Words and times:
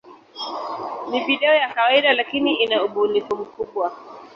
Ni 1.09 1.23
video 1.25 1.53
ya 1.55 1.73
kawaida, 1.73 2.13
lakini 2.13 2.53
ina 2.53 2.83
ubunifu 2.83 3.35
mkubwa. 3.35 3.91